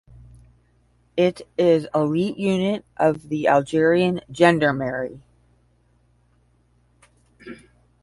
It 1.15 1.47
is 1.59 1.85
elite 1.93 2.35
unit 2.39 2.83
of 2.97 3.29
the 3.29 3.47
Algerian 3.47 4.21
gendarmerie. 4.31 5.21